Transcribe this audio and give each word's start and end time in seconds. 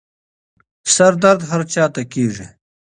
سردرد 0.95 1.39
هر 1.49 1.61
چا 1.73 1.85
سره 1.93 2.03
کېږي. 2.13 2.45